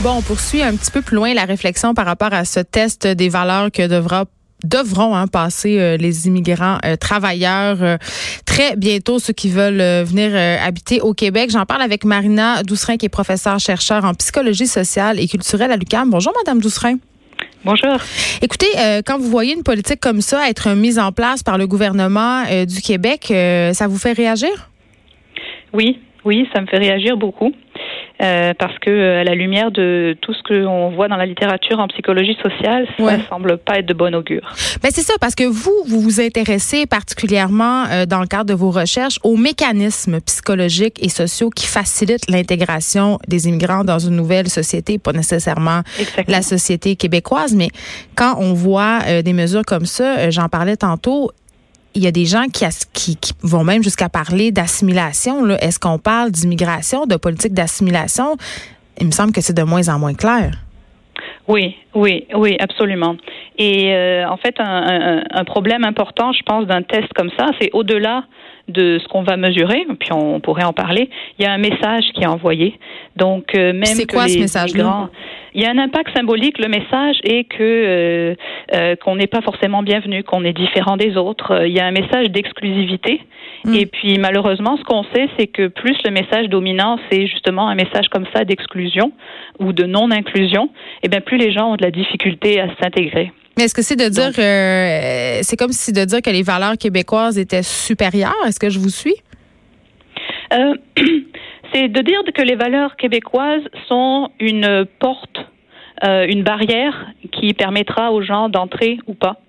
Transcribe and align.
Bon, 0.00 0.10
on 0.18 0.22
poursuit 0.22 0.62
un 0.62 0.76
petit 0.76 0.92
peu 0.92 1.02
plus 1.02 1.16
loin 1.16 1.34
la 1.34 1.44
réflexion 1.44 1.92
par 1.92 2.06
rapport 2.06 2.32
à 2.32 2.44
ce 2.44 2.60
test 2.60 3.04
des 3.04 3.28
valeurs 3.28 3.72
que 3.72 3.88
devra 3.88 4.26
devront 4.62 5.16
hein, 5.16 5.26
passer 5.26 5.80
euh, 5.80 5.96
les 5.96 6.28
immigrants 6.28 6.78
euh, 6.84 6.94
travailleurs 6.94 7.82
euh, 7.82 7.96
très 8.46 8.76
bientôt 8.76 9.18
ceux 9.18 9.32
qui 9.32 9.48
veulent 9.50 10.04
venir 10.04 10.36
habiter 10.64 11.00
au 11.00 11.14
Québec. 11.14 11.50
J'en 11.50 11.66
parle 11.66 11.82
avec 11.82 12.04
Marina 12.04 12.62
Doucerin 12.62 12.96
qui 12.96 13.06
est 13.06 13.08
professeure 13.08 13.58
chercheur 13.58 14.04
en 14.04 14.14
psychologie 14.14 14.68
sociale 14.68 15.18
et 15.18 15.26
culturelle 15.26 15.72
à 15.72 15.76
l'UQAM. 15.76 16.10
Bonjour 16.10 16.32
madame 16.44 16.60
Doucerin. 16.60 16.98
Bonjour. 17.64 17.98
Écoutez, 18.40 18.68
quand 19.04 19.18
vous 19.18 19.28
voyez 19.28 19.54
une 19.54 19.64
politique 19.64 19.98
comme 19.98 20.20
ça 20.20 20.48
être 20.48 20.70
mise 20.74 21.00
en 21.00 21.10
place 21.10 21.42
par 21.42 21.58
le 21.58 21.66
gouvernement 21.66 22.44
du 22.66 22.80
Québec, 22.80 23.26
ça 23.28 23.86
vous 23.88 23.98
fait 23.98 24.12
réagir? 24.12 24.70
Oui, 25.72 25.98
oui, 26.24 26.48
ça 26.54 26.60
me 26.60 26.66
fait 26.66 26.78
réagir 26.78 27.16
beaucoup. 27.16 27.52
Euh, 28.20 28.52
parce 28.58 28.76
que 28.80 28.90
euh, 28.90 29.20
à 29.20 29.24
la 29.24 29.36
lumière 29.36 29.70
de 29.70 30.16
tout 30.20 30.34
ce 30.34 30.42
que 30.42 30.66
on 30.66 30.90
voit 30.90 31.06
dans 31.06 31.16
la 31.16 31.26
littérature 31.26 31.78
en 31.78 31.86
psychologie 31.86 32.36
sociale, 32.42 32.88
ça 32.98 33.16
ne 33.16 33.22
semble 33.22 33.58
pas 33.58 33.78
être 33.78 33.86
de 33.86 33.94
bon 33.94 34.12
augure. 34.12 34.54
Ben 34.82 34.90
c'est 34.92 35.02
ça, 35.02 35.14
parce 35.20 35.36
que 35.36 35.44
vous, 35.44 35.84
vous 35.86 36.00
vous 36.00 36.20
intéressez 36.20 36.86
particulièrement 36.86 37.84
euh, 37.84 38.06
dans 38.06 38.20
le 38.20 38.26
cadre 38.26 38.46
de 38.46 38.54
vos 38.54 38.72
recherches 38.72 39.20
aux 39.22 39.36
mécanismes 39.36 40.20
psychologiques 40.22 40.98
et 41.00 41.08
sociaux 41.08 41.50
qui 41.50 41.66
facilitent 41.66 42.28
l'intégration 42.28 43.18
des 43.28 43.46
immigrants 43.46 43.84
dans 43.84 44.00
une 44.00 44.16
nouvelle 44.16 44.48
société, 44.48 44.98
pas 44.98 45.12
nécessairement 45.12 45.82
la 46.26 46.42
société 46.42 46.96
québécoise, 46.96 47.54
mais 47.54 47.68
quand 48.16 48.34
on 48.38 48.52
voit 48.52 49.22
des 49.22 49.32
mesures 49.32 49.64
comme 49.64 49.86
ça, 49.86 50.30
j'en 50.30 50.48
parlais 50.48 50.76
tantôt, 50.76 51.30
il 51.98 52.04
y 52.04 52.06
a 52.06 52.12
des 52.12 52.26
gens 52.26 52.44
qui, 52.52 53.18
vont 53.42 53.64
même 53.64 53.82
jusqu'à 53.82 54.08
parler 54.08 54.52
d'assimilation. 54.52 55.48
Est-ce 55.56 55.80
qu'on 55.80 55.98
parle 55.98 56.30
d'immigration, 56.30 57.06
de 57.06 57.16
politique 57.16 57.52
d'assimilation? 57.52 58.36
Il 59.00 59.06
me 59.06 59.10
semble 59.10 59.32
que 59.32 59.40
c'est 59.40 59.52
de 59.52 59.64
moins 59.64 59.88
en 59.88 59.98
moins 59.98 60.14
clair. 60.14 60.52
Oui, 61.48 61.74
oui, 61.94 62.26
oui, 62.34 62.56
absolument. 62.60 63.16
Et 63.58 63.92
euh, 63.92 64.28
en 64.28 64.36
fait, 64.36 64.54
un, 64.60 65.44
problème 65.44 65.84
important, 65.84 66.32
je 66.32 66.42
pense, 66.44 66.66
d'un 66.66 66.82
test 66.82 67.12
comme 67.14 67.30
ça, 67.36 67.46
c'est 67.60 67.70
au-delà 67.72 68.24
de 68.68 68.98
ce 69.02 69.08
qu'on 69.08 69.22
va 69.22 69.36
mesurer, 69.36 69.86
puis 69.98 70.12
on 70.12 70.40
pourrait 70.40 70.64
en 70.64 70.72
parler. 70.72 71.10
Il 71.38 71.44
y 71.44 71.46
a 71.46 71.52
un 71.52 71.58
message 71.58 72.04
qui 72.14 72.22
est 72.22 72.26
envoyé. 72.26 72.78
Donc 73.16 73.54
euh, 73.54 73.72
même 73.72 73.84
c'est 73.84 74.06
quoi 74.06 74.28
ce 74.28 74.38
message-là 74.38 75.08
il 75.54 75.62
y 75.62 75.66
a 75.66 75.70
un 75.70 75.78
impact 75.78 76.16
symbolique. 76.16 76.58
Le 76.58 76.68
message 76.68 77.16
est 77.24 77.44
que 77.44 77.62
euh, 77.62 78.34
euh, 78.74 78.96
qu'on 78.96 79.16
n'est 79.16 79.26
pas 79.26 79.40
forcément 79.40 79.82
bienvenu, 79.82 80.22
qu'on 80.22 80.44
est 80.44 80.52
différent 80.52 80.96
des 80.96 81.16
autres. 81.16 81.64
Il 81.66 81.72
y 81.72 81.80
a 81.80 81.86
un 81.86 81.90
message 81.90 82.30
d'exclusivité. 82.30 83.22
Mm. 83.64 83.74
Et 83.74 83.86
puis 83.86 84.18
malheureusement, 84.18 84.76
ce 84.76 84.84
qu'on 84.84 85.02
sait, 85.14 85.28
c'est 85.36 85.48
que 85.48 85.66
plus 85.66 85.96
le 86.04 86.10
message 86.10 86.48
dominant, 86.48 86.98
c'est 87.10 87.26
justement 87.26 87.68
un 87.68 87.74
message 87.74 88.08
comme 88.08 88.26
ça 88.34 88.44
d'exclusion 88.44 89.12
ou 89.58 89.72
de 89.72 89.84
non-inclusion, 89.84 90.66
et 90.66 91.06
eh 91.06 91.08
bien 91.08 91.20
plus 91.20 91.38
les 91.38 91.50
gens 91.50 91.72
ont 91.72 91.76
de 91.76 91.82
la 91.82 91.90
difficulté 91.90 92.60
à 92.60 92.68
s'intégrer. 92.80 93.32
Mais 93.58 93.64
est-ce 93.64 93.74
que 93.74 93.82
c'est 93.82 93.96
de 93.96 94.08
dire, 94.08 94.30
euh, 94.38 95.40
c'est 95.42 95.56
comme 95.56 95.72
si 95.72 95.92
de 95.92 96.04
dire 96.04 96.22
que 96.22 96.30
les 96.30 96.44
valeurs 96.44 96.78
québécoises 96.78 97.38
étaient 97.38 97.64
supérieures? 97.64 98.36
Est-ce 98.46 98.60
que 98.60 98.70
je 98.70 98.78
vous 98.78 98.88
suis? 98.88 99.16
Euh, 100.52 100.76
c'est 101.74 101.88
de 101.88 102.00
dire 102.00 102.20
que 102.32 102.42
les 102.42 102.54
valeurs 102.54 102.94
québécoises 102.94 103.64
sont 103.88 104.30
une 104.38 104.86
porte, 105.00 105.40
euh, 106.04 106.24
une 106.28 106.44
barrière 106.44 107.08
qui 107.32 107.52
permettra 107.52 108.12
aux 108.12 108.22
gens 108.22 108.48
d'entrer 108.48 108.98
ou 109.08 109.14
pas. 109.14 109.40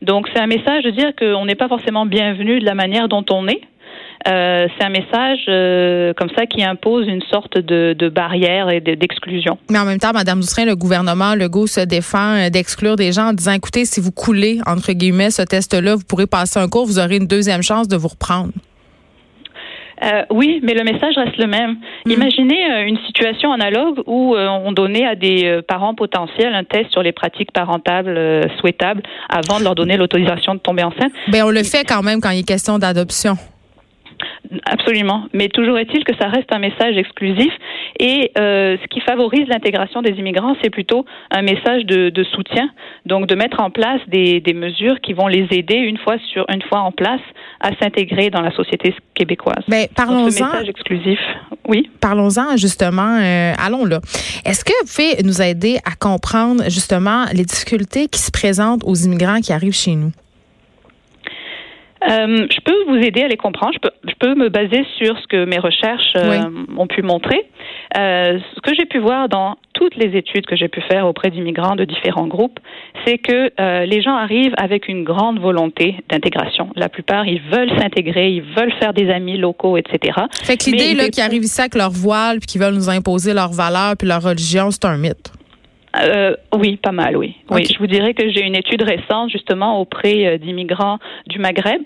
Donc 0.00 0.28
c'est 0.32 0.40
un 0.40 0.46
message 0.46 0.84
de 0.84 0.90
dire 0.90 1.16
qu'on 1.18 1.44
n'est 1.44 1.56
pas 1.56 1.66
forcément 1.66 2.06
bienvenu 2.06 2.60
de 2.60 2.64
la 2.64 2.76
manière 2.76 3.08
dont 3.08 3.26
on 3.30 3.48
est. 3.48 3.62
Euh, 4.28 4.66
c'est 4.76 4.84
un 4.84 4.90
message 4.90 5.44
euh, 5.48 6.12
comme 6.14 6.30
ça 6.36 6.46
qui 6.46 6.64
impose 6.64 7.06
une 7.06 7.22
sorte 7.30 7.58
de, 7.58 7.94
de 7.96 8.08
barrière 8.08 8.70
et 8.70 8.80
d'exclusion. 8.80 9.58
Mais 9.70 9.78
en 9.78 9.84
même 9.84 9.98
temps, 9.98 10.12
Madame 10.12 10.40
Doucerin, 10.40 10.64
le 10.64 10.74
gouvernement 10.74 11.34
Legault 11.34 11.66
se 11.66 11.80
défend 11.80 12.48
d'exclure 12.50 12.96
des 12.96 13.12
gens 13.12 13.28
en 13.28 13.32
disant, 13.32 13.52
écoutez, 13.52 13.84
si 13.84 14.00
vous 14.00 14.12
coulez, 14.12 14.58
entre 14.66 14.92
guillemets, 14.92 15.30
ce 15.30 15.42
test-là, 15.42 15.94
vous 15.94 16.04
pourrez 16.04 16.26
passer 16.26 16.58
un 16.58 16.68
cours, 16.68 16.86
vous 16.86 16.98
aurez 16.98 17.16
une 17.16 17.26
deuxième 17.26 17.62
chance 17.62 17.88
de 17.88 17.96
vous 17.96 18.08
reprendre. 18.08 18.52
Euh, 20.02 20.24
oui, 20.30 20.60
mais 20.62 20.74
le 20.74 20.84
message 20.84 21.14
reste 21.16 21.38
le 21.38 21.46
même. 21.46 21.76
Hmm. 22.04 22.10
Imaginez 22.10 22.70
euh, 22.70 22.86
une 22.86 22.98
situation 23.06 23.52
analogue 23.52 24.02
où 24.06 24.34
euh, 24.34 24.46
on 24.48 24.72
donnait 24.72 25.06
à 25.06 25.14
des 25.14 25.60
parents 25.66 25.94
potentiels 25.94 26.54
un 26.54 26.64
test 26.64 26.90
sur 26.90 27.02
les 27.02 27.12
pratiques 27.12 27.52
parentales 27.52 28.50
souhaitables 28.60 29.02
avant 29.28 29.58
de 29.58 29.64
leur 29.64 29.74
donner 29.74 29.96
l'autorisation 29.96 30.54
de 30.54 30.60
tomber 30.60 30.82
enceinte. 30.82 31.12
Ben 31.28 31.44
on 31.44 31.50
le 31.50 31.62
fait 31.62 31.84
quand 31.84 32.02
même 32.02 32.20
quand 32.20 32.30
il 32.30 32.40
est 32.40 32.48
question 32.48 32.78
d'adoption. 32.78 33.36
Absolument. 34.64 35.24
Mais 35.32 35.48
toujours 35.48 35.78
est-il 35.78 36.04
que 36.04 36.14
ça 36.20 36.28
reste 36.28 36.52
un 36.52 36.58
message 36.58 36.96
exclusif. 36.96 37.52
Et 37.98 38.30
euh, 38.38 38.76
ce 38.82 38.86
qui 38.88 39.00
favorise 39.00 39.46
l'intégration 39.48 40.02
des 40.02 40.12
immigrants, 40.12 40.54
c'est 40.62 40.70
plutôt 40.70 41.04
un 41.30 41.42
message 41.42 41.84
de, 41.84 42.10
de, 42.10 42.24
soutien. 42.24 42.68
Donc 43.06 43.26
de 43.26 43.34
mettre 43.34 43.60
en 43.60 43.70
place 43.70 44.00
des, 44.08 44.40
des, 44.40 44.52
mesures 44.52 45.00
qui 45.00 45.12
vont 45.12 45.28
les 45.28 45.46
aider 45.50 45.76
une 45.76 45.98
fois 45.98 46.16
sur 46.32 46.44
une 46.52 46.62
fois 46.62 46.80
en 46.80 46.92
place 46.92 47.20
à 47.60 47.70
s'intégrer 47.80 48.30
dans 48.30 48.42
la 48.42 48.50
société 48.52 48.94
québécoise. 49.14 49.64
Mais 49.68 49.88
parlons-en. 49.94 50.24
message 50.26 50.68
exclusif. 50.68 51.18
Oui. 51.66 51.90
Parlons-en 52.00 52.56
justement. 52.56 53.18
Euh, 53.20 53.52
allons 53.58 53.84
là. 53.84 54.00
Est-ce 54.44 54.64
que 54.64 54.72
vous 54.82 54.88
pouvez 54.88 55.22
nous 55.22 55.40
aider 55.42 55.78
à 55.84 55.94
comprendre 55.98 56.64
justement 56.64 57.24
les 57.32 57.44
difficultés 57.44 58.08
qui 58.08 58.20
se 58.20 58.30
présentent 58.30 58.84
aux 58.84 58.94
immigrants 58.94 59.40
qui 59.40 59.52
arrivent 59.52 59.72
chez 59.72 59.94
nous? 59.94 60.12
Euh, 62.08 62.46
je 62.50 62.60
peux 62.60 62.84
vous 62.88 62.96
aider 62.96 63.22
à 63.22 63.28
les 63.28 63.36
comprendre. 63.36 63.72
Je 63.74 63.80
peux, 63.80 63.90
je 64.06 64.14
peux 64.18 64.34
me 64.34 64.48
baser 64.48 64.84
sur 64.98 65.18
ce 65.18 65.26
que 65.26 65.44
mes 65.44 65.58
recherches 65.58 66.12
euh, 66.16 66.42
ont 66.76 66.86
pu 66.86 67.02
montrer. 67.02 67.46
Euh, 67.96 68.38
ce 68.54 68.60
que 68.60 68.74
j'ai 68.74 68.84
pu 68.84 68.98
voir 68.98 69.28
dans 69.28 69.56
toutes 69.72 69.96
les 69.96 70.16
études 70.16 70.46
que 70.46 70.56
j'ai 70.56 70.68
pu 70.68 70.80
faire 70.82 71.06
auprès 71.06 71.30
d'immigrants 71.30 71.74
de 71.74 71.84
différents 71.84 72.26
groupes, 72.26 72.58
c'est 73.04 73.18
que 73.18 73.50
les 73.84 74.02
gens 74.02 74.14
arrivent 74.14 74.54
avec 74.56 74.88
une 74.88 75.04
grande 75.04 75.38
volonté 75.38 75.96
d'intégration. 76.08 76.70
La 76.76 76.88
plupart, 76.88 77.26
ils 77.26 77.42
veulent 77.42 77.70
s'intégrer, 77.78 78.30
ils 78.30 78.42
veulent 78.42 78.72
faire 78.80 78.94
des 78.94 79.10
amis 79.10 79.36
locaux, 79.36 79.76
etc. 79.76 80.18
Fait 80.42 80.56
que 80.56 80.70
l'idée 80.70 80.94
là, 80.94 81.08
qu'ils 81.08 81.22
arrivent 81.22 81.44
ici 81.44 81.60
avec 81.60 81.74
leur 81.74 81.90
voile, 81.90 82.38
puis 82.38 82.46
qu'ils 82.46 82.60
veulent 82.60 82.74
nous 82.74 82.88
imposer 82.88 83.34
leurs 83.34 83.52
valeurs, 83.52 83.96
puis 83.98 84.08
leur 84.08 84.22
religion, 84.22 84.70
c'est 84.70 84.84
un 84.86 84.96
mythe. 84.96 85.32
Euh, 86.02 86.36
oui, 86.54 86.76
pas 86.76 86.92
mal, 86.92 87.16
oui. 87.16 87.36
Oui, 87.50 87.64
je 87.64 87.78
vous 87.78 87.86
dirais 87.86 88.14
que 88.14 88.30
j'ai 88.30 88.42
une 88.42 88.56
étude 88.56 88.82
récente 88.82 89.30
justement 89.30 89.80
auprès 89.80 90.38
d'immigrants 90.38 90.98
du 91.26 91.38
Maghreb, 91.38 91.82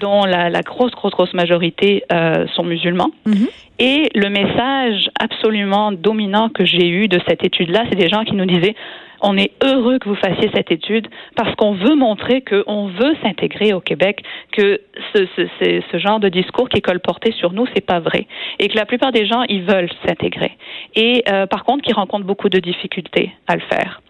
dont 0.00 0.24
la, 0.24 0.62
grosse, 0.62 0.92
grosse, 0.92 1.12
grosse 1.12 1.34
majorité 1.34 2.04
euh, 2.12 2.46
sont 2.54 2.64
musulmans. 2.64 3.10
Mhm. 3.26 3.48
Et 3.80 4.08
le 4.14 4.28
message 4.28 5.08
absolument 5.20 5.92
dominant 5.92 6.48
que 6.48 6.64
j'ai 6.64 6.88
eu 6.88 7.06
de 7.06 7.20
cette 7.28 7.44
étude-là, 7.44 7.84
c'est 7.88 7.98
des 7.98 8.08
gens 8.08 8.24
qui 8.24 8.34
nous 8.34 8.46
disaient 8.46 8.74
on 9.20 9.36
est 9.36 9.52
heureux 9.64 9.98
que 9.98 10.08
vous 10.08 10.14
fassiez 10.16 10.50
cette 10.54 10.70
étude 10.70 11.08
parce 11.36 11.54
qu'on 11.56 11.74
veut 11.74 11.96
montrer 11.96 12.42
qu'on 12.42 12.88
veut 12.88 13.16
s'intégrer 13.22 13.72
au 13.72 13.80
Québec, 13.80 14.22
que 14.52 14.80
ce, 15.12 15.26
ce, 15.36 15.82
ce, 15.90 15.98
genre 15.98 16.20
de 16.20 16.28
discours 16.28 16.68
qui 16.68 16.78
est 16.78 16.82
colporté 16.82 17.32
sur 17.32 17.52
nous, 17.52 17.66
c'est 17.74 17.84
pas 17.84 18.00
vrai. 18.00 18.26
Et 18.58 18.68
que 18.68 18.76
la 18.76 18.86
plupart 18.86 19.12
des 19.12 19.26
gens, 19.26 19.42
ils 19.48 19.62
veulent 19.62 19.90
s'intégrer. 20.06 20.56
Et 20.94 21.24
euh, 21.28 21.46
par 21.46 21.64
contre, 21.64 21.82
qu'ils 21.82 21.94
rencontrent 21.94 22.26
beaucoup 22.26 22.48
de 22.48 22.58
difficultés 22.58 23.32
à 23.46 23.56
le 23.56 23.62
faire. 23.62 24.02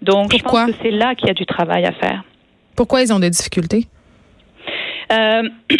Donc, 0.00 0.32
je 0.36 0.42
pense 0.42 0.70
que 0.70 0.76
c'est 0.82 0.90
là 0.90 1.14
qu'il 1.14 1.28
y 1.28 1.30
a 1.30 1.34
du 1.34 1.46
travail 1.46 1.84
à 1.84 1.92
faire. 1.92 2.24
Pourquoi 2.76 3.02
ils 3.02 3.12
ont 3.12 3.20
des 3.20 3.30
difficultés? 3.30 3.86
Euh, 5.12 5.42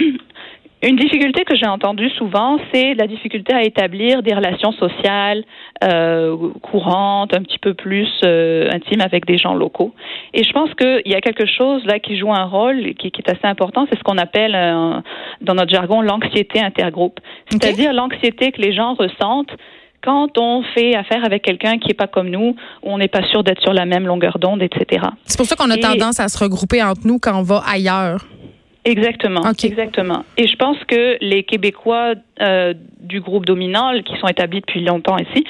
Une 0.85 0.97
difficulté 0.97 1.45
que 1.45 1.55
j'ai 1.55 1.67
entendue 1.67 2.11
souvent, 2.11 2.59
c'est 2.75 2.95
la 2.95 3.07
difficulté 3.07 3.55
à 3.55 3.63
établir 3.63 4.21
des 4.25 4.35
relations 4.35 4.73
sociales 4.73 5.45
euh, 5.85 6.37
courantes, 6.61 7.33
un 7.35 7.43
petit 7.43 7.61
peu 7.61 7.73
plus 7.73 8.09
euh, 8.25 8.69
intimes 8.73 9.01
avec 9.01 9.25
des 9.25 9.39
gens 9.39 9.55
locaux. 9.55 9.95
Et 10.35 10.43
je 10.43 10.53
pense 10.53 10.71
qu'il 10.75 11.03
y 11.07 11.15
a 11.15 11.21
quelque 11.21 11.47
chose 11.47 11.85
là 11.85 12.01
qui 12.01 12.19
joue 12.19 12.33
un 12.33 12.47
rôle 12.47 12.95
qui, 12.99 13.13
qui 13.13 13.23
est 13.25 13.31
assez 13.31 13.47
important, 13.47 13.87
c'est 13.91 13.97
ce 13.97 14.03
qu'on 14.03 14.19
appelle 14.19 14.57
euh, 14.57 15.01
dans 15.41 15.55
notre 15.55 15.71
jargon 15.71 16.01
l'anxiété 16.01 16.59
intergroupe. 16.59 17.21
C'est-à-dire 17.49 17.93
l'anxiété 17.93 18.51
que 18.51 18.61
les 18.61 18.75
gens 18.75 18.95
ressentent 18.95 19.57
quand 20.03 20.37
on 20.37 20.65
fait 20.75 20.97
affaire 20.97 21.25
avec 21.25 21.43
quelqu'un 21.43 21.79
qui 21.79 21.89
n'est 21.89 21.95
pas 21.95 22.09
comme 22.09 22.29
nous, 22.29 22.57
on 22.83 22.99
n'est 22.99 23.07
pas 23.07 23.23
sûr 23.29 23.45
d'être 23.45 23.63
sur 23.63 23.73
la 23.73 23.87
même 23.87 24.05
longueur 24.05 24.41
d'onde, 24.41 24.63
etc. 24.63 25.07
C'est 25.27 25.37
pour 25.37 25.47
ça 25.47 25.55
qu'on 25.55 25.71
a 25.71 25.77
tendance 25.77 26.19
à 26.19 26.27
se 26.27 26.43
regrouper 26.43 26.83
entre 26.83 27.07
nous 27.07 27.21
quand 27.21 27.39
on 27.39 27.43
va 27.43 27.63
ailleurs. 27.73 28.27
Exactement, 28.85 29.43
exactement. 29.63 30.25
Et 30.37 30.49
je 30.49 30.57
pense 30.57 30.77
que 30.89 31.17
les 31.21 31.45
Québécois 31.45 32.15
euh, 32.41 32.75
du 33.01 33.21
groupe 33.21 33.47
dominant, 33.47 33.93
qui 34.05 34.17
sont 34.17 34.27
établis 34.27 34.61
depuis 34.61 34.85
longtemps 34.85 35.17
ici, 35.19 35.45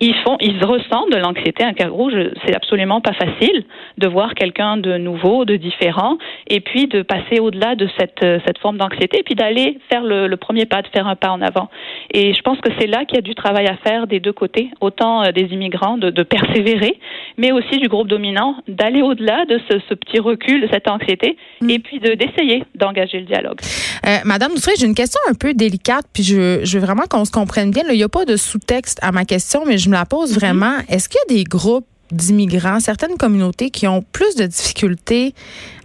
ils 0.00 0.14
font, 0.24 0.36
ils 0.40 0.62
ressentent 0.64 1.12
de 1.12 1.16
l'anxiété. 1.16 1.62
Un 1.62 1.72
cas 1.72 1.88
rouge, 1.88 2.14
c'est 2.44 2.54
absolument 2.54 3.00
pas 3.00 3.12
facile 3.12 3.64
de 3.98 4.08
voir 4.08 4.34
quelqu'un 4.34 4.76
de 4.76 4.96
nouveau, 4.98 5.44
de 5.44 5.56
différent, 5.56 6.18
et 6.48 6.60
puis 6.60 6.86
de 6.86 7.02
passer 7.02 7.38
au-delà 7.40 7.74
de 7.74 7.88
cette 7.98 8.24
cette 8.46 8.58
forme 8.58 8.76
d'anxiété, 8.76 9.20
et 9.20 9.22
puis 9.22 9.34
d'aller 9.34 9.78
faire 9.90 10.02
le, 10.02 10.26
le, 10.26 10.36
premier 10.36 10.66
pas, 10.66 10.82
de 10.82 10.88
faire 10.88 11.06
un 11.06 11.16
pas 11.16 11.30
en 11.30 11.40
avant. 11.40 11.68
Et 12.12 12.34
je 12.34 12.42
pense 12.42 12.58
que 12.60 12.70
c'est 12.78 12.86
là 12.86 13.04
qu'il 13.04 13.16
y 13.16 13.18
a 13.18 13.22
du 13.22 13.34
travail 13.34 13.66
à 13.66 13.76
faire 13.76 14.06
des 14.06 14.20
deux 14.20 14.32
côtés, 14.32 14.70
autant 14.80 15.22
euh, 15.22 15.32
des 15.32 15.52
immigrants 15.52 15.96
de, 15.96 16.10
de 16.10 16.22
persévérer, 16.22 16.98
mais 17.36 17.52
aussi 17.52 17.78
du 17.78 17.88
groupe 17.88 18.08
dominant 18.08 18.56
d'aller 18.68 19.02
au-delà 19.02 19.44
de 19.46 19.60
ce, 19.68 19.78
ce, 19.88 19.94
petit 19.94 20.18
recul, 20.18 20.62
de 20.62 20.68
cette 20.72 20.88
anxiété, 20.88 21.36
mm. 21.60 21.70
et 21.70 21.78
puis 21.78 22.00
d'essayer 22.00 22.64
d'engager 22.74 23.20
le 23.20 23.26
dialogue. 23.26 23.58
Euh, 24.06 24.18
Madame 24.24 24.52
Doucet, 24.52 24.72
j'ai 24.78 24.86
une 24.86 24.94
question 24.94 25.20
un 25.28 25.34
peu 25.34 25.54
délicate, 25.54 26.06
puis 26.12 26.22
je, 26.22 26.60
je 26.64 26.78
veux 26.78 26.84
vraiment 26.84 27.04
qu'on 27.08 27.24
se 27.24 27.32
comprenne 27.32 27.70
bien. 27.70 27.82
il 27.90 27.96
n'y 27.96 28.02
a 28.02 28.08
pas 28.08 28.24
de 28.24 28.36
sous-texte 28.36 28.98
à 29.02 29.12
ma 29.12 29.24
question, 29.24 29.64
mais 29.66 29.78
je 29.78 29.88
me 29.88 29.94
la 29.94 30.06
pose 30.06 30.32
mm-hmm. 30.32 30.38
vraiment. 30.38 30.78
Est-ce 30.88 31.08
qu'il 31.08 31.18
y 31.28 31.32
a 31.32 31.36
des 31.38 31.44
groupes 31.44 31.86
d'immigrants, 32.10 32.80
certaines 32.80 33.16
communautés 33.16 33.70
qui 33.70 33.86
ont 33.86 34.02
plus 34.12 34.36
de 34.36 34.46
difficultés 34.46 35.34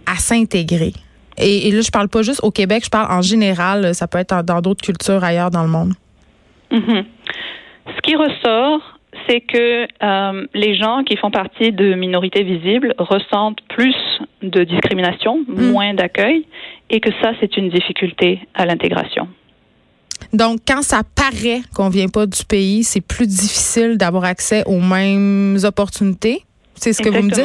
à 0.06 0.16
s'intégrer? 0.16 0.92
Et, 1.42 1.70
là, 1.70 1.80
je 1.80 1.90
parle 1.90 2.08
pas 2.08 2.20
juste 2.20 2.40
au 2.42 2.50
Québec, 2.50 2.84
je 2.84 2.90
parle 2.90 3.10
en 3.10 3.22
général. 3.22 3.94
Ça 3.94 4.06
peut 4.06 4.18
être 4.18 4.42
dans 4.42 4.60
d'autres 4.60 4.82
cultures 4.82 5.24
ailleurs 5.24 5.50
dans 5.50 5.62
le 5.62 5.70
monde. 5.70 5.94
Mm-hmm. 6.70 7.04
Ce 7.86 8.00
qui 8.02 8.14
ressort, 8.14 8.99
c'est 9.28 9.40
que 9.40 9.86
euh, 10.02 10.46
les 10.54 10.76
gens 10.76 11.02
qui 11.04 11.16
font 11.16 11.30
partie 11.30 11.72
de 11.72 11.94
minorités 11.94 12.42
visibles 12.42 12.94
ressentent 12.98 13.60
plus 13.68 13.96
de 14.42 14.64
discrimination, 14.64 15.44
mm. 15.46 15.70
moins 15.70 15.94
d'accueil, 15.94 16.46
et 16.90 17.00
que 17.00 17.10
ça, 17.22 17.32
c'est 17.40 17.56
une 17.56 17.70
difficulté 17.70 18.40
à 18.54 18.66
l'intégration. 18.66 19.28
Donc, 20.32 20.60
quand 20.66 20.82
ça 20.82 21.02
paraît 21.16 21.60
qu'on 21.74 21.88
vient 21.88 22.08
pas 22.08 22.26
du 22.26 22.44
pays, 22.44 22.84
c'est 22.84 23.00
plus 23.00 23.26
difficile 23.26 23.96
d'avoir 23.96 24.24
accès 24.24 24.62
aux 24.66 24.80
mêmes 24.80 25.56
opportunités? 25.64 26.42
C'est 26.74 26.92
ce 26.92 27.02
que 27.02 27.08
vous 27.08 27.22
me 27.22 27.30
dites? 27.30 27.44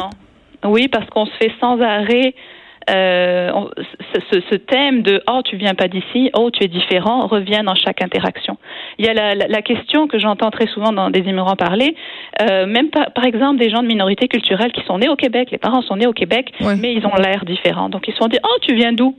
Oui, 0.63 0.87
parce 0.87 1.09
qu'on 1.09 1.25
se 1.25 1.31
fait 1.39 1.51
sans 1.59 1.79
arrêt 1.81 2.33
euh, 2.89 3.51
ce, 4.31 4.39
ce, 4.51 4.55
thème 4.55 5.01
de 5.01 5.23
oh 5.27 5.41
tu 5.43 5.57
viens 5.57 5.73
pas 5.73 5.87
d'ici, 5.87 6.29
oh 6.33 6.51
tu 6.51 6.63
es 6.63 6.67
différent 6.67 7.25
revient 7.25 7.61
dans 7.65 7.73
chaque 7.73 8.03
interaction. 8.03 8.57
Il 8.99 9.05
y 9.05 9.09
a 9.09 9.13
la, 9.13 9.33
la, 9.33 9.61
question 9.63 10.07
que 10.07 10.19
j'entends 10.19 10.51
très 10.51 10.67
souvent 10.67 10.93
dans 10.93 11.09
des 11.09 11.21
immigrants 11.21 11.55
parler, 11.55 11.95
euh, 12.41 12.67
même 12.67 12.89
par, 12.89 13.11
par, 13.11 13.25
exemple 13.25 13.57
des 13.57 13.71
gens 13.71 13.81
de 13.81 13.87
minorités 13.87 14.27
culturelles 14.27 14.71
qui 14.71 14.83
sont 14.85 14.99
nés 14.99 15.09
au 15.09 15.15
Québec, 15.15 15.49
les 15.51 15.57
parents 15.57 15.81
sont 15.81 15.95
nés 15.95 16.05
au 16.05 16.13
Québec, 16.13 16.53
mais 16.77 16.93
ils 16.93 17.05
ont 17.07 17.15
l'air 17.15 17.43
différents. 17.45 17.89
Donc 17.89 18.07
ils 18.07 18.11
se 18.11 18.17
sont 18.17 18.27
dit 18.27 18.37
oh 18.43 18.57
tu 18.61 18.75
viens 18.75 18.93
d'où? 18.93 19.15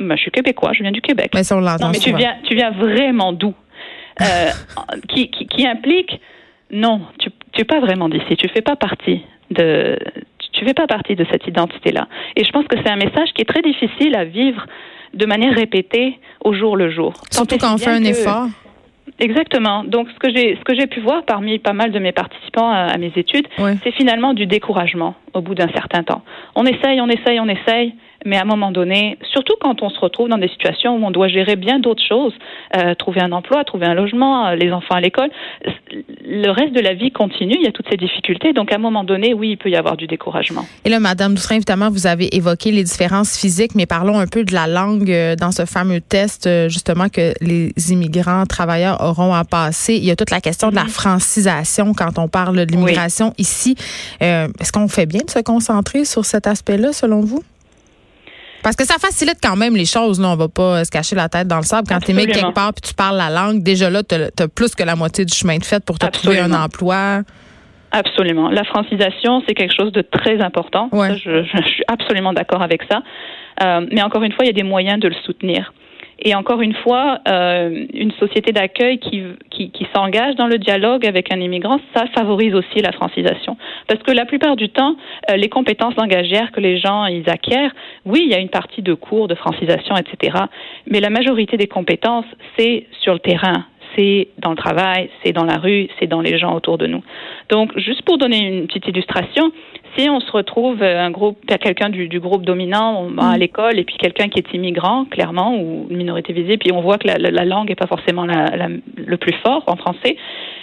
Ben, 0.00 0.16
Je 0.16 0.22
suis 0.22 0.30
québécois, 0.30 0.72
je 0.72 0.82
viens 0.82 0.92
du 0.92 1.02
Québec. 1.02 1.32
Mais 1.34 1.44
ça, 1.44 1.58
on 1.58 1.60
non 1.60 1.90
mais 1.92 1.98
tu 1.98 2.14
viens 2.14 2.36
tu 2.44 2.54
viens 2.54 2.70
vraiment 2.70 3.32
d'où? 3.34 3.54
Euh, 4.22 4.24
qui, 5.08 5.30
qui, 5.30 5.46
qui 5.46 5.66
implique? 5.66 6.20
Non 6.70 7.02
tu 7.18 7.28
tu 7.52 7.60
es 7.60 7.64
pas 7.64 7.80
vraiment 7.80 8.08
d'ici, 8.08 8.36
tu 8.36 8.48
fais 8.48 8.62
pas 8.62 8.76
partie 8.76 9.20
de 9.50 9.98
tu 10.58 10.64
fais 10.64 10.74
pas 10.74 10.86
partie 10.86 11.14
de 11.14 11.24
cette 11.30 11.46
identité-là. 11.46 12.08
Et 12.36 12.44
je 12.44 12.50
pense 12.50 12.66
que 12.66 12.76
c'est 12.82 12.90
un 12.90 12.96
message 12.96 13.28
qui 13.34 13.42
est 13.42 13.48
très 13.48 13.62
difficile 13.62 14.16
à 14.16 14.24
vivre 14.24 14.66
de 15.14 15.24
manière 15.24 15.54
répétée 15.54 16.18
au 16.44 16.52
jour 16.52 16.76
le 16.76 16.90
jour. 16.90 17.14
Surtout 17.30 17.56
quand 17.58 17.74
on 17.74 17.78
fait 17.78 17.90
un 17.90 18.04
effort. 18.04 18.46
Exactement. 19.20 19.84
Donc 19.84 20.08
ce 20.10 20.18
que 20.18 20.32
j'ai 20.32 20.56
ce 20.56 20.64
que 20.64 20.74
j'ai 20.74 20.86
pu 20.86 21.00
voir 21.00 21.24
parmi 21.24 21.58
pas 21.58 21.72
mal 21.72 21.90
de 21.90 21.98
mes 21.98 22.12
participants 22.12 22.70
à, 22.70 22.96
mes 22.98 23.12
études, 23.16 23.46
c'est 23.82 23.92
finalement 23.92 24.34
du 24.34 24.46
découragement 24.46 25.14
au 25.34 25.40
bout 25.40 25.54
d'un 25.54 25.68
certain 25.68 26.02
temps. 26.02 26.22
On 26.54 26.64
essaye, 26.64 27.00
on 27.00 27.08
essaye, 27.08 27.40
on 27.40 27.48
essaye, 27.48 27.94
mais 28.28 28.36
à 28.36 28.42
un 28.42 28.44
moment 28.44 28.70
donné, 28.70 29.18
surtout 29.32 29.54
quand 29.60 29.82
on 29.82 29.88
se 29.88 29.98
retrouve 29.98 30.28
dans 30.28 30.38
des 30.38 30.48
situations 30.48 30.96
où 30.96 31.04
on 31.04 31.10
doit 31.10 31.28
gérer 31.28 31.56
bien 31.56 31.78
d'autres 31.78 32.02
choses, 32.06 32.34
euh, 32.76 32.94
trouver 32.94 33.20
un 33.20 33.32
emploi, 33.32 33.64
trouver 33.64 33.86
un 33.86 33.94
logement, 33.94 34.48
euh, 34.48 34.54
les 34.54 34.70
enfants 34.70 34.94
à 34.94 35.00
l'école, 35.00 35.30
le 36.24 36.50
reste 36.50 36.74
de 36.74 36.80
la 36.80 36.94
vie 36.94 37.10
continue, 37.10 37.56
il 37.58 37.64
y 37.64 37.66
a 37.66 37.72
toutes 37.72 37.88
ces 37.90 37.96
difficultés. 37.96 38.52
Donc 38.52 38.70
à 38.70 38.76
un 38.76 38.78
moment 38.78 39.02
donné, 39.02 39.32
oui, 39.32 39.50
il 39.52 39.56
peut 39.56 39.70
y 39.70 39.76
avoir 39.76 39.96
du 39.96 40.06
découragement. 40.06 40.64
Et 40.84 40.90
là, 40.90 41.00
Madame 41.00 41.34
Doucerin, 41.34 41.56
évidemment, 41.56 41.88
vous 41.90 42.06
avez 42.06 42.36
évoqué 42.36 42.70
les 42.70 42.84
différences 42.84 43.38
physiques, 43.38 43.74
mais 43.74 43.86
parlons 43.86 44.18
un 44.18 44.26
peu 44.26 44.44
de 44.44 44.52
la 44.52 44.66
langue 44.66 45.10
euh, 45.10 45.34
dans 45.34 45.50
ce 45.50 45.64
fameux 45.64 46.00
test, 46.02 46.48
justement, 46.68 47.08
que 47.08 47.32
les 47.40 47.72
immigrants 47.90 48.44
travailleurs 48.44 49.02
auront 49.02 49.32
à 49.32 49.44
passer. 49.44 49.94
Il 49.94 50.04
y 50.04 50.10
a 50.10 50.16
toute 50.16 50.30
la 50.30 50.40
question 50.40 50.68
de 50.68 50.74
la 50.74 50.84
francisation 50.84 51.94
quand 51.94 52.18
on 52.18 52.28
parle 52.28 52.56
de 52.56 52.74
l'immigration 52.74 53.32
ici. 53.38 53.74
Est-ce 54.20 54.72
qu'on 54.72 54.88
fait 54.88 55.06
bien 55.06 55.22
de 55.24 55.30
se 55.30 55.38
concentrer 55.40 56.04
sur 56.04 56.24
cet 56.24 56.46
aspect-là, 56.46 56.92
selon 56.92 57.20
vous? 57.20 57.42
Parce 58.62 58.76
que 58.76 58.84
ça 58.84 58.98
facilite 58.98 59.38
quand 59.42 59.56
même 59.56 59.76
les 59.76 59.84
choses. 59.84 60.20
Là. 60.20 60.28
On 60.28 60.36
va 60.36 60.48
pas 60.48 60.84
se 60.84 60.90
cacher 60.90 61.16
la 61.16 61.28
tête 61.28 61.46
dans 61.46 61.56
le 61.58 61.62
sable. 61.62 61.88
Quand 61.88 62.00
tu 62.00 62.12
es 62.12 62.26
quelque 62.26 62.52
part 62.52 62.72
puis 62.74 62.88
tu 62.88 62.94
parles 62.94 63.16
la 63.16 63.30
langue, 63.30 63.62
déjà 63.62 63.90
là, 63.90 64.02
tu 64.02 64.14
as, 64.14 64.48
plus 64.48 64.74
que 64.74 64.82
la 64.82 64.96
moitié 64.96 65.24
du 65.24 65.34
chemin 65.34 65.58
de 65.58 65.64
fait 65.64 65.84
pour 65.84 65.98
te 65.98 66.06
trouver 66.06 66.40
un 66.40 66.52
emploi. 66.52 67.22
Absolument. 67.90 68.50
La 68.50 68.64
francisation, 68.64 69.42
c'est 69.46 69.54
quelque 69.54 69.74
chose 69.74 69.92
de 69.92 70.02
très 70.02 70.40
important. 70.42 70.90
je, 70.92 71.44
suis 71.66 71.82
absolument 71.88 72.32
d'accord 72.32 72.62
avec 72.62 72.82
ça. 72.90 73.02
Euh, 73.62 73.86
mais 73.90 74.02
encore 74.02 74.22
une 74.22 74.32
fois, 74.32 74.44
il 74.44 74.48
y 74.48 74.50
a 74.50 74.54
des 74.54 74.62
moyens 74.62 75.00
de 75.00 75.08
le 75.08 75.14
soutenir. 75.24 75.72
Et 76.20 76.34
encore 76.34 76.60
une 76.60 76.74
fois, 76.74 77.20
euh, 77.28 77.86
une 77.94 78.10
société 78.12 78.52
d'accueil 78.52 78.98
qui, 78.98 79.22
qui, 79.50 79.70
qui 79.70 79.86
s'engage 79.94 80.34
dans 80.34 80.48
le 80.48 80.58
dialogue 80.58 81.06
avec 81.06 81.32
un 81.32 81.40
immigrant, 81.40 81.78
ça 81.94 82.06
favorise 82.14 82.54
aussi 82.54 82.80
la 82.80 82.92
francisation. 82.92 83.56
Parce 83.86 84.02
que 84.02 84.10
la 84.10 84.24
plupart 84.24 84.56
du 84.56 84.68
temps, 84.68 84.96
euh, 85.30 85.36
les 85.36 85.48
compétences 85.48 85.94
langagières 85.96 86.50
que 86.50 86.60
les 86.60 86.78
gens 86.78 87.06
ils 87.06 87.28
acquièrent, 87.30 87.72
oui, 88.04 88.22
il 88.24 88.32
y 88.32 88.34
a 88.34 88.40
une 88.40 88.48
partie 88.48 88.82
de 88.82 88.94
cours 88.94 89.28
de 89.28 89.36
francisation, 89.36 89.94
etc. 89.96 90.38
Mais 90.90 91.00
la 91.00 91.10
majorité 91.10 91.56
des 91.56 91.68
compétences, 91.68 92.26
c'est 92.58 92.86
sur 93.00 93.12
le 93.12 93.20
terrain, 93.20 93.66
c'est 93.96 94.28
dans 94.38 94.50
le 94.50 94.56
travail, 94.56 95.10
c'est 95.22 95.32
dans 95.32 95.44
la 95.44 95.56
rue, 95.56 95.88
c'est 95.98 96.06
dans 96.06 96.20
les 96.20 96.38
gens 96.38 96.54
autour 96.54 96.78
de 96.78 96.86
nous. 96.86 97.02
Donc, 97.48 97.76
juste 97.78 98.02
pour 98.02 98.18
donner 98.18 98.38
une 98.38 98.66
petite 98.66 98.88
illustration, 98.88 99.52
on 100.08 100.20
se 100.20 100.30
retrouve 100.30 100.82
euh, 100.82 101.00
un 101.00 101.10
groupe, 101.10 101.38
quelqu'un 101.46 101.88
du, 101.88 102.08
du, 102.08 102.20
groupe 102.20 102.44
dominant 102.44 103.08
à 103.18 103.36
mm. 103.36 103.40
l'école 103.40 103.78
et 103.78 103.84
puis 103.84 103.96
quelqu'un 103.96 104.28
qui 104.28 104.38
est 104.38 104.54
immigrant, 104.54 105.04
clairement, 105.06 105.56
ou 105.56 105.86
une 105.90 105.96
minorité 105.96 106.32
visible, 106.32 106.58
puis 106.58 106.72
on 106.72 106.80
voit 106.80 106.98
que 106.98 107.08
la, 107.08 107.16
la, 107.18 107.44
langue 107.44 107.68
n'est 107.68 107.74
pas 107.74 107.86
forcément 107.86 108.24
la, 108.24 108.68
le 108.96 109.16
plus 109.16 109.34
fort 109.44 109.64
en 109.66 109.76
français, 109.76 110.16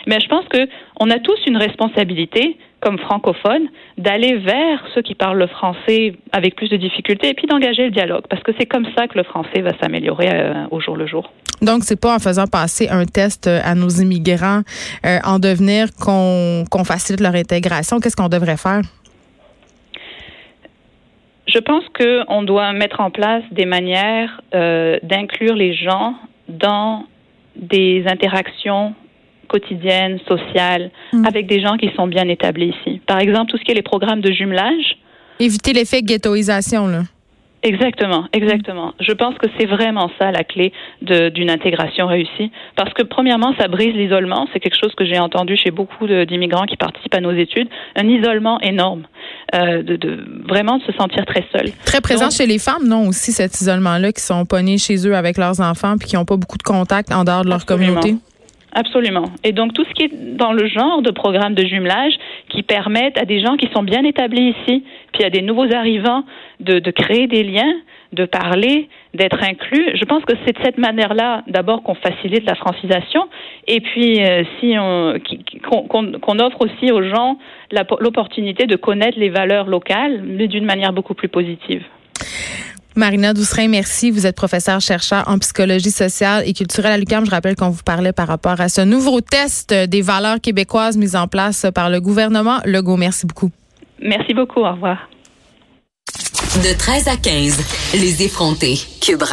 mais 0.07 0.19
je 0.19 0.27
pense 0.27 0.45
que 0.47 0.67
on 0.99 1.09
a 1.09 1.19
tous 1.19 1.37
une 1.47 1.57
responsabilité 1.57 2.57
comme 2.81 2.99
francophones 2.99 3.67
d'aller 3.97 4.37
vers 4.37 4.85
ceux 4.93 5.01
qui 5.01 5.15
parlent 5.15 5.39
le 5.39 5.47
français 5.47 6.13
avec 6.31 6.55
plus 6.55 6.69
de 6.69 6.77
difficultés 6.77 7.29
et 7.29 7.33
puis 7.33 7.47
d'engager 7.47 7.85
le 7.85 7.91
dialogue 7.91 8.23
parce 8.29 8.43
que 8.43 8.51
c'est 8.59 8.67
comme 8.67 8.85
ça 8.95 9.07
que 9.07 9.17
le 9.17 9.23
français 9.23 9.61
va 9.61 9.71
s'améliorer 9.81 10.29
euh, 10.31 10.67
au 10.71 10.79
jour 10.79 10.95
le 10.95 11.07
jour. 11.07 11.31
Donc 11.61 11.83
c'est 11.83 11.99
pas 11.99 12.15
en 12.15 12.19
faisant 12.19 12.45
passer 12.45 12.87
un 12.89 13.05
test 13.05 13.47
euh, 13.47 13.59
à 13.63 13.73
nos 13.75 13.89
immigrants 13.89 14.61
euh, 15.05 15.17
en 15.23 15.39
devenir 15.39 15.87
qu'on 15.99 16.83
facilite 16.83 17.21
leur 17.21 17.33
intégration. 17.33 17.99
Qu'est-ce 17.99 18.15
qu'on 18.15 18.29
devrait 18.29 18.57
faire? 18.57 18.81
Je 21.55 21.61
pense 21.61 21.83
qu'on 21.97 22.43
doit 22.43 22.73
mettre 22.73 22.99
en 22.99 23.11
place 23.11 23.43
des 23.51 23.65
manières 23.65 24.41
d'inclure 24.51 25.55
les 25.55 25.73
gens 25.73 26.15
dans 26.49 27.05
des 27.55 28.03
interactions 28.07 28.93
quotidienne, 29.47 30.19
sociale, 30.27 30.91
mm. 31.13 31.25
avec 31.25 31.47
des 31.47 31.61
gens 31.61 31.77
qui 31.77 31.89
sont 31.95 32.07
bien 32.07 32.27
établis 32.27 32.73
ici. 32.81 32.99
Par 33.07 33.19
exemple, 33.19 33.51
tout 33.51 33.57
ce 33.57 33.63
qui 33.63 33.71
est 33.71 33.75
les 33.75 33.81
programmes 33.81 34.21
de 34.21 34.31
jumelage. 34.31 34.97
Éviter 35.39 35.71
l'effet 35.71 36.01
ghettoisation, 36.01 36.87
là. 36.87 37.03
Exactement, 37.65 38.25
exactement. 38.31 38.93
Je 38.99 39.11
pense 39.11 39.35
que 39.39 39.47
c'est 39.57 39.65
vraiment 39.65 40.11
ça 40.19 40.31
la 40.31 40.43
clé 40.43 40.71
d'une 41.01 41.49
intégration 41.49 42.05
réussie. 42.05 42.51
Parce 42.75 42.93
que 42.93 43.01
premièrement, 43.01 43.55
ça 43.59 43.67
brise 43.67 43.95
l'isolement. 43.95 44.47
C'est 44.53 44.59
quelque 44.59 44.77
chose 44.79 44.93
que 44.95 45.03
j'ai 45.03 45.17
entendu 45.17 45.57
chez 45.57 45.71
beaucoup 45.71 46.05
d'immigrants 46.05 46.67
qui 46.67 46.77
participent 46.77 47.15
à 47.15 47.21
nos 47.21 47.31
études. 47.31 47.67
Un 47.95 48.07
isolement 48.07 48.61
énorme. 48.61 49.07
Euh, 49.55 49.81
de, 49.81 49.95
de, 49.95 50.23
vraiment 50.47 50.77
de 50.77 50.83
se 50.83 50.91
sentir 50.93 51.25
très 51.25 51.43
seul. 51.51 51.71
Très 51.85 52.01
présent 52.01 52.29
chez 52.29 52.45
les 52.45 52.59
femmes, 52.59 52.87
non, 52.87 53.07
aussi 53.07 53.31
cet 53.31 53.59
isolement-là, 53.59 54.11
qui 54.11 54.21
sont 54.21 54.45
pognés 54.45 54.77
chez 54.77 55.07
eux 55.07 55.15
avec 55.15 55.37
leurs 55.37 55.59
enfants 55.59 55.97
puis 55.97 56.07
qui 56.09 56.15
n'ont 56.15 56.25
pas 56.25 56.37
beaucoup 56.37 56.57
de 56.57 56.63
contact 56.63 57.11
en 57.11 57.23
dehors 57.23 57.43
de 57.43 57.49
leur 57.49 57.65
communauté? 57.65 58.15
Absolument. 58.77 59.27
Et 59.45 59.53
donc 59.53 59.73
tout 59.73 59.85
ce 59.85 59.93
qui 59.93 60.03
est 60.03 60.35
dans 60.35 60.51
le 60.51 60.67
genre 60.67 61.01
de 61.01 61.09
programme 61.09 61.55
de 61.55 61.65
jumelage 61.65 62.11
qui 62.49 62.61
permettent 62.61 63.17
à 63.17 63.23
des 63.23 63.39
gens 63.39 63.55
qui 63.55 63.69
sont 63.73 63.83
bien 63.83 64.03
établis 64.03 64.53
ici, 64.53 64.83
puis 65.13 65.23
à 65.23 65.29
des 65.29 65.41
nouveaux 65.41 65.73
arrivants 65.73 66.25
de, 66.59 66.91
créer 66.91 67.27
des 67.27 67.43
liens, 67.43 67.73
de 68.11 68.25
parler, 68.25 68.89
d'être 69.13 69.41
inclus. 69.41 69.91
Je 69.95 70.03
pense 70.03 70.25
que 70.25 70.33
c'est 70.45 70.57
de 70.57 70.61
cette 70.61 70.77
manière-là, 70.77 71.43
d'abord, 71.47 71.83
qu'on 71.83 71.95
facilite 71.95 72.45
la 72.45 72.55
francisation, 72.55 73.29
et 73.65 73.79
puis 73.79 74.21
euh, 74.21 74.43
si 74.59 74.75
on 74.77 75.13
qu'on 75.61 76.39
offre 76.39 76.59
aussi 76.59 76.91
aux 76.91 77.01
gens 77.01 77.37
l'opportunité 78.01 78.65
de 78.65 78.75
connaître 78.75 79.17
les 79.17 79.29
valeurs 79.29 79.67
locales, 79.67 80.21
mais 80.21 80.47
d'une 80.47 80.65
manière 80.65 80.91
beaucoup 80.91 81.13
plus 81.13 81.29
positive. 81.29 81.83
Marina 82.95 83.33
Doucerin, 83.33 83.67
merci. 83.67 84.09
Vous 84.09 84.25
êtes 84.25 84.35
professeure 84.35 84.79
chercheur 84.79 85.25
en 85.27 85.37
psychologie 85.37 85.91
sociale 85.91 86.43
et 86.45 86.53
culturelle 86.53 86.93
à 86.93 86.97
l'UQAM. 86.97 87.25
Je 87.25 87.31
rappelle 87.31 87.55
qu'on 87.55 87.69
vous 87.69 87.83
parlait 87.83 88.13
par 88.13 88.27
rapport 88.27 88.61
à 88.61 88.69
ce 88.69 88.81
nouveau 88.81 89.19
test 89.19 89.73
des 89.73 90.01
valeurs 90.01 90.39
québécoises 90.39 90.95
mis 90.95 91.15
en 91.15 91.27
place 91.27 91.65
par 91.75 91.89
le 91.89 91.99
gouvernement 91.99 92.59
Legault. 92.63 92.95
Merci 92.95 93.25
beaucoup. 93.25 93.51
Merci 94.01 94.33
beaucoup. 94.33 94.61
Au 94.61 94.71
revoir. 94.71 95.09
De 96.63 96.77
13 96.77 97.07
à 97.09 97.17
15, 97.17 97.59
les 97.95 98.23
effrontés. 98.23 98.79
Cube 99.01 99.23